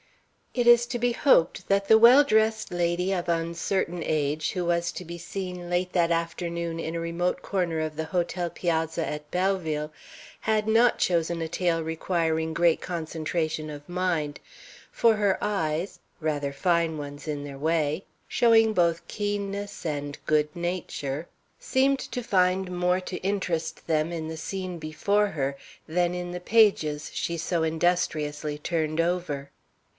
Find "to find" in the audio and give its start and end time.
21.99-22.71